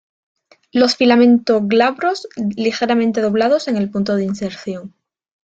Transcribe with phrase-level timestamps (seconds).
[0.71, 4.95] Los filamentos glabros, ligeramente doblados en el punto de inserción.